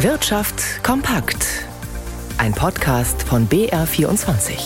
Wirtschaft 0.00 0.84
kompakt. 0.84 1.64
Ein 2.36 2.52
Podcast 2.52 3.22
von 3.22 3.48
BR24. 3.48 4.58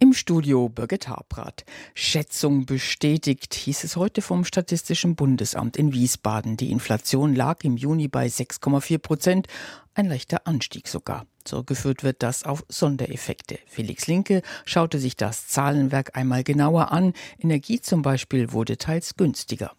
Im 0.00 0.12
Studio 0.12 0.68
Birgit 0.68 1.06
Habrath. 1.06 1.64
Schätzung 1.94 2.66
bestätigt, 2.66 3.54
hieß 3.54 3.84
es 3.84 3.94
heute 3.94 4.20
vom 4.20 4.44
Statistischen 4.44 5.14
Bundesamt 5.14 5.76
in 5.76 5.92
Wiesbaden. 5.92 6.56
Die 6.56 6.72
Inflation 6.72 7.36
lag 7.36 7.62
im 7.62 7.76
Juni 7.76 8.08
bei 8.08 8.26
6,4 8.26 8.98
Prozent, 8.98 9.46
ein 9.94 10.06
leichter 10.06 10.44
Anstieg 10.44 10.88
sogar. 10.88 11.24
Zurückgeführt 11.44 12.02
wird 12.02 12.24
das 12.24 12.42
auf 12.42 12.64
Sondereffekte. 12.68 13.60
Felix 13.66 14.08
Linke 14.08 14.42
schaute 14.64 14.98
sich 14.98 15.16
das 15.16 15.46
Zahlenwerk 15.46 16.16
einmal 16.16 16.42
genauer 16.42 16.90
an. 16.90 17.12
Energie 17.38 17.80
zum 17.80 18.02
Beispiel 18.02 18.50
wurde 18.50 18.76
teils 18.76 19.14
günstiger. 19.14 19.70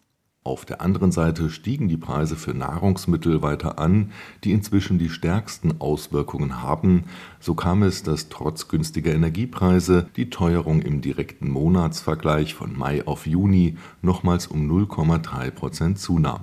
Auf 0.50 0.64
der 0.64 0.80
anderen 0.80 1.12
Seite 1.12 1.48
stiegen 1.48 1.86
die 1.86 1.96
Preise 1.96 2.34
für 2.34 2.54
Nahrungsmittel 2.54 3.40
weiter 3.40 3.78
an, 3.78 4.10
die 4.42 4.50
inzwischen 4.50 4.98
die 4.98 5.08
stärksten 5.08 5.80
Auswirkungen 5.80 6.60
haben. 6.60 7.04
So 7.38 7.54
kam 7.54 7.84
es, 7.84 8.02
dass 8.02 8.30
trotz 8.30 8.66
günstiger 8.66 9.14
Energiepreise 9.14 10.08
die 10.16 10.28
Teuerung 10.28 10.82
im 10.82 11.02
direkten 11.02 11.48
Monatsvergleich 11.50 12.54
von 12.54 12.76
Mai 12.76 13.06
auf 13.06 13.28
Juni 13.28 13.76
nochmals 14.02 14.48
um 14.48 14.68
0,3 14.68 15.52
Prozent 15.52 16.00
zunahm. 16.00 16.42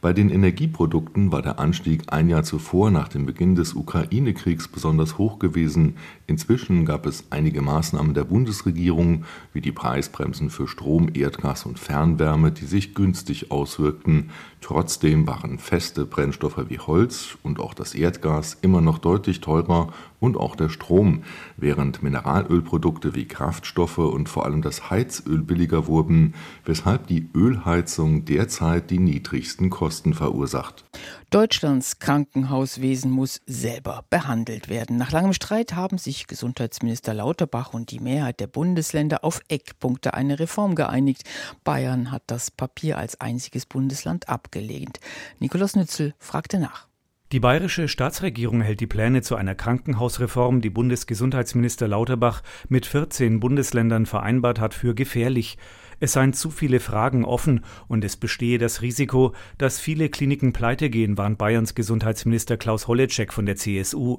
Bei 0.00 0.12
den 0.12 0.30
Energieprodukten 0.30 1.32
war 1.32 1.42
der 1.42 1.58
Anstieg 1.58 2.04
ein 2.08 2.28
Jahr 2.28 2.42
zuvor 2.42 2.90
nach 2.90 3.08
dem 3.08 3.26
Beginn 3.26 3.54
des 3.54 3.74
Ukraine-Kriegs 3.74 4.68
besonders 4.68 5.18
hoch 5.18 5.38
gewesen. 5.38 5.96
Inzwischen 6.26 6.84
gab 6.84 7.06
es 7.06 7.24
einige 7.30 7.62
Maßnahmen 7.62 8.14
der 8.14 8.24
Bundesregierung, 8.24 9.24
wie 9.52 9.60
die 9.60 9.72
Preisbremsen 9.72 10.50
für 10.50 10.68
Strom, 10.68 11.10
Erdgas 11.14 11.66
und 11.66 11.78
Fernwärme, 11.78 12.52
die 12.52 12.66
sich 12.66 12.94
günstig 12.94 13.50
auswirkten. 13.50 14.30
Trotzdem 14.60 15.26
waren 15.26 15.58
feste 15.58 16.06
Brennstoffe 16.06 16.68
wie 16.68 16.78
Holz 16.78 17.36
und 17.42 17.60
auch 17.60 17.74
das 17.74 17.94
Erdgas 17.94 18.56
immer 18.62 18.80
noch 18.80 18.98
deutlich 18.98 19.40
teurer 19.40 19.92
und 20.22 20.36
auch 20.36 20.54
der 20.54 20.68
Strom, 20.68 21.24
während 21.56 22.02
Mineralölprodukte 22.02 23.16
wie 23.16 23.26
Kraftstoffe 23.26 23.98
und 23.98 24.28
vor 24.28 24.46
allem 24.46 24.62
das 24.62 24.88
Heizöl 24.88 25.42
billiger 25.42 25.88
wurden, 25.88 26.34
weshalb 26.64 27.08
die 27.08 27.28
Ölheizung 27.34 28.24
derzeit 28.24 28.90
die 28.90 29.00
niedrigsten 29.00 29.68
Kosten 29.72 30.14
verursacht. 30.14 30.84
Deutschlands 31.30 31.98
Krankenhauswesen 31.98 33.10
muss 33.10 33.40
selber 33.46 34.04
behandelt 34.10 34.68
werden. 34.68 34.98
Nach 34.98 35.10
langem 35.10 35.32
Streit 35.32 35.74
haben 35.74 35.98
sich 35.98 36.28
Gesundheitsminister 36.28 37.14
Lauterbach 37.14 37.72
und 37.74 37.90
die 37.90 37.98
Mehrheit 37.98 38.38
der 38.38 38.46
Bundesländer 38.46 39.24
auf 39.24 39.40
Eckpunkte 39.48 40.14
einer 40.14 40.38
Reform 40.38 40.74
geeinigt. 40.74 41.22
Bayern 41.64 42.12
hat 42.12 42.22
das 42.26 42.50
Papier 42.50 42.98
als 42.98 43.20
einziges 43.20 43.66
Bundesland 43.66 44.28
abgelehnt. 44.28 45.00
Nikolaus 45.40 45.74
Nützel 45.74 46.14
fragte 46.18 46.60
nach. 46.60 46.86
Die 47.32 47.40
bayerische 47.40 47.88
Staatsregierung 47.88 48.60
hält 48.60 48.80
die 48.80 48.86
Pläne 48.86 49.22
zu 49.22 49.36
einer 49.36 49.54
Krankenhausreform, 49.54 50.60
die 50.60 50.68
Bundesgesundheitsminister 50.68 51.88
Lauterbach 51.88 52.42
mit 52.68 52.84
14 52.84 53.40
Bundesländern 53.40 54.04
vereinbart 54.04 54.60
hat, 54.60 54.74
für 54.74 54.94
gefährlich. 54.94 55.56
Es 56.02 56.14
seien 56.14 56.32
zu 56.32 56.50
viele 56.50 56.80
Fragen 56.80 57.24
offen 57.24 57.64
und 57.86 58.04
es 58.04 58.16
bestehe 58.16 58.58
das 58.58 58.82
Risiko, 58.82 59.36
dass 59.56 59.78
viele 59.78 60.08
Kliniken 60.08 60.52
pleitegehen, 60.52 61.16
warnt 61.16 61.38
Bayerns 61.38 61.76
Gesundheitsminister 61.76 62.56
Klaus 62.56 62.88
Holleczek 62.88 63.32
von 63.32 63.46
der 63.46 63.54
CSU. 63.54 64.18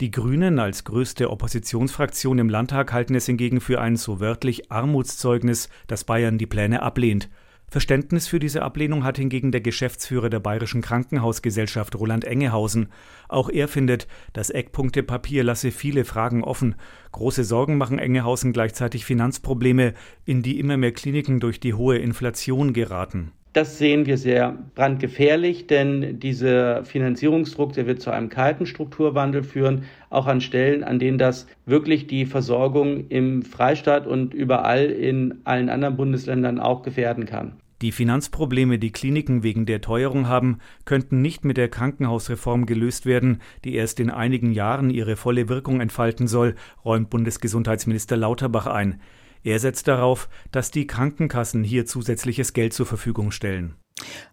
Die 0.00 0.12
Grünen 0.12 0.60
als 0.60 0.84
größte 0.84 1.28
Oppositionsfraktion 1.32 2.38
im 2.38 2.48
Landtag 2.48 2.92
halten 2.92 3.16
es 3.16 3.26
hingegen 3.26 3.60
für 3.60 3.80
ein 3.80 3.96
so 3.96 4.20
wörtlich 4.20 4.70
Armutszeugnis, 4.70 5.70
dass 5.88 6.04
Bayern 6.04 6.38
die 6.38 6.46
Pläne 6.46 6.82
ablehnt. 6.82 7.28
Verständnis 7.68 8.28
für 8.28 8.38
diese 8.38 8.62
Ablehnung 8.62 9.04
hat 9.04 9.18
hingegen 9.18 9.50
der 9.50 9.60
Geschäftsführer 9.60 10.30
der 10.30 10.40
Bayerischen 10.40 10.82
Krankenhausgesellschaft 10.82 11.96
Roland 11.96 12.24
Engehausen. 12.24 12.88
Auch 13.28 13.48
er 13.48 13.68
findet, 13.68 14.06
das 14.32 14.50
Eckpunktepapier 14.50 15.42
lasse 15.42 15.70
viele 15.70 16.04
Fragen 16.04 16.44
offen. 16.44 16.76
Große 17.12 17.44
Sorgen 17.44 17.76
machen 17.76 17.98
Engehausen 17.98 18.52
gleichzeitig 18.52 19.04
Finanzprobleme, 19.04 19.94
in 20.24 20.42
die 20.42 20.60
immer 20.60 20.76
mehr 20.76 20.92
Kliniken 20.92 21.40
durch 21.40 21.58
die 21.58 21.74
hohe 21.74 21.98
Inflation 21.98 22.72
geraten. 22.72 23.32
Das 23.54 23.78
sehen 23.78 24.04
wir 24.06 24.18
sehr 24.18 24.58
brandgefährlich, 24.74 25.68
denn 25.68 26.18
dieser 26.18 26.84
Finanzierungsdruck, 26.84 27.72
der 27.72 27.86
wird 27.86 28.02
zu 28.02 28.10
einem 28.10 28.28
kalten 28.28 28.66
Strukturwandel 28.66 29.44
führen, 29.44 29.84
auch 30.10 30.26
an 30.26 30.40
Stellen, 30.40 30.82
an 30.82 30.98
denen 30.98 31.18
das 31.18 31.46
wirklich 31.64 32.08
die 32.08 32.26
Versorgung 32.26 33.06
im 33.10 33.42
Freistaat 33.42 34.08
und 34.08 34.34
überall 34.34 34.86
in 34.86 35.36
allen 35.44 35.68
anderen 35.68 35.96
Bundesländern 35.96 36.58
auch 36.58 36.82
gefährden 36.82 37.26
kann. 37.26 37.52
Die 37.80 37.92
Finanzprobleme, 37.92 38.80
die 38.80 38.90
Kliniken 38.90 39.44
wegen 39.44 39.66
der 39.66 39.80
Teuerung 39.80 40.26
haben, 40.26 40.58
könnten 40.84 41.22
nicht 41.22 41.44
mit 41.44 41.56
der 41.56 41.68
Krankenhausreform 41.68 42.66
gelöst 42.66 43.06
werden, 43.06 43.40
die 43.64 43.76
erst 43.76 44.00
in 44.00 44.10
einigen 44.10 44.50
Jahren 44.50 44.90
ihre 44.90 45.14
volle 45.14 45.48
Wirkung 45.48 45.80
entfalten 45.80 46.26
soll, 46.26 46.56
räumt 46.84 47.08
Bundesgesundheitsminister 47.08 48.16
Lauterbach 48.16 48.66
ein. 48.66 49.00
Er 49.44 49.58
setzt 49.58 49.86
darauf, 49.88 50.28
dass 50.50 50.70
die 50.70 50.86
Krankenkassen 50.86 51.62
hier 51.62 51.86
zusätzliches 51.86 52.54
Geld 52.54 52.72
zur 52.72 52.86
Verfügung 52.86 53.30
stellen. 53.30 53.76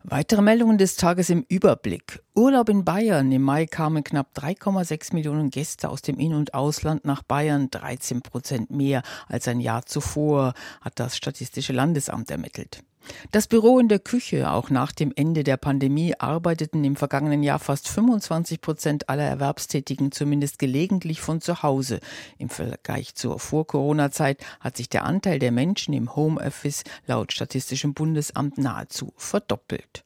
Weitere 0.04 0.42
Meldungen 0.42 0.78
des 0.78 0.96
Tages 0.96 1.30
im 1.30 1.46
Überblick. 1.48 2.24
Urlaub 2.34 2.70
in 2.70 2.84
Bayern. 2.84 3.32
Im 3.32 3.44
Mai 3.44 3.68
kamen 3.68 4.04
knapp 4.04 4.36
3,6 4.36 5.14
Millionen 5.14 5.52
Gäste 5.52 5.90
aus 5.90 6.02
dem 6.02 6.18
In- 6.18 6.34
und 6.34 6.54
Ausland 6.54 7.06
nach 7.06 7.22
Bayern, 7.22 7.70
13 7.70 8.22
Prozent 8.22 8.72
mehr 8.72 9.04
als 9.28 9.48
ein 9.48 9.60
Jahr 9.60 9.86
zuvor, 9.86 10.54
hat 10.80 11.00
das 11.00 11.16
Statistische 11.16 11.74
Landesamt 11.74 12.32
ermittelt. 12.32 12.84
Das 13.32 13.48
Büro 13.48 13.80
in 13.80 13.88
der 13.88 14.00
Küche, 14.00 14.52
auch 14.52 14.70
nach 14.70 14.92
dem 14.92 15.12
Ende 15.16 15.44
der 15.44 15.58
Pandemie, 15.58 16.14
arbeiteten 16.18 16.84
im 16.84 16.96
vergangenen 16.96 17.44
Jahr 17.44 17.60
fast 17.60 17.88
25 17.88 18.62
Prozent 18.62 19.10
aller 19.10 19.24
Erwerbstätigen 19.24 20.12
zumindest 20.12 20.60
gelegentlich 20.60 21.22
von 21.22 21.42
zu 21.42 21.64
Hause. 21.64 22.00
Im 22.38 22.50
Vergleich 22.50 23.16
zur 23.16 23.40
Vor-Corona-Zeit 23.40 24.44
hat 24.60 24.78
sich 24.78 24.90
der 24.90 25.06
Anteil 25.06 25.40
der 25.40 25.52
Menschen 25.52 25.94
im 25.94 26.16
Homeoffice 26.16 26.84
laut 27.08 27.34
Statistischem 27.34 27.94
Bundesamt 27.94 28.58
nahezu 28.58 29.14
verdoppelt. 29.18 30.04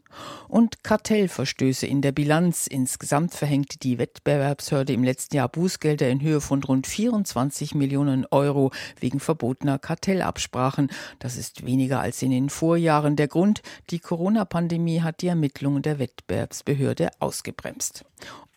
Und 0.47 0.83
Kartellverstöße 0.83 1.87
in 1.87 2.01
der 2.01 2.11
Bilanz. 2.11 2.67
Insgesamt 2.67 3.33
verhängte 3.33 3.77
die 3.79 3.97
Wettbewerbshörde 3.97 4.93
im 4.93 5.03
letzten 5.03 5.35
Jahr 5.35 5.49
Bußgelder 5.49 6.09
in 6.09 6.21
Höhe 6.21 6.41
von 6.41 6.63
rund 6.63 6.87
24 6.87 7.75
Millionen 7.75 8.25
Euro 8.31 8.71
wegen 8.99 9.19
verbotener 9.19 9.79
Kartellabsprachen. 9.79 10.89
Das 11.19 11.37
ist 11.37 11.65
weniger 11.65 11.99
als 11.99 12.21
in 12.21 12.31
den 12.31 12.49
Vorjahren. 12.49 13.15
Der 13.15 13.27
Grund, 13.27 13.61
die 13.89 13.99
Corona-Pandemie 13.99 15.01
hat 15.01 15.21
die 15.21 15.27
Ermittlungen 15.27 15.81
der 15.81 15.99
Wettbewerbsbehörde 15.99 17.09
ausgebremst. 17.19 18.05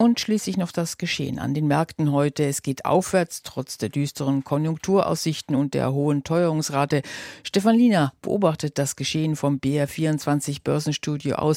Und 0.01 0.21
schließlich 0.21 0.57
noch 0.57 0.71
das 0.71 0.97
Geschehen 0.97 1.41
an 1.41 1.55
den 1.55 1.67
Märkten 1.67 2.13
heute. 2.13 2.45
Es 2.45 2.63
geht 2.63 2.85
aufwärts, 2.85 3.43
trotz 3.43 3.79
der 3.79 3.89
düsteren 3.89 4.45
Konjunkturaussichten 4.45 5.57
und 5.57 5.75
der 5.75 5.93
hohen 5.93 6.23
Teuerungsrate. 6.23 7.03
Stefan 7.43 7.75
Liener 7.75 8.13
beobachtet 8.23 8.79
das 8.79 8.95
Geschehen 8.95 9.35
vom 9.35 9.59
BR24 9.59 10.63
Börsenstudio 10.63 11.35
aus. 11.35 11.48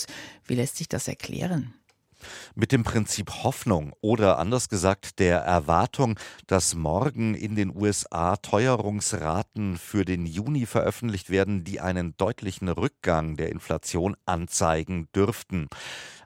Wie 0.45 0.55
lässt 0.55 0.77
sich 0.77 0.87
das 0.87 1.07
erklären? 1.07 1.73
mit 2.55 2.71
dem 2.71 2.83
Prinzip 2.83 3.43
Hoffnung 3.43 3.93
oder 4.01 4.39
anders 4.39 4.69
gesagt 4.69 5.19
der 5.19 5.39
Erwartung, 5.39 6.19
dass 6.47 6.75
morgen 6.75 7.33
in 7.33 7.55
den 7.55 7.75
USA 7.75 8.37
Teuerungsraten 8.37 9.77
für 9.77 10.05
den 10.05 10.25
Juni 10.25 10.65
veröffentlicht 10.65 11.29
werden, 11.29 11.63
die 11.63 11.79
einen 11.79 12.15
deutlichen 12.17 12.69
Rückgang 12.69 13.37
der 13.37 13.49
Inflation 13.49 14.15
anzeigen 14.25 15.09
dürften. 15.15 15.67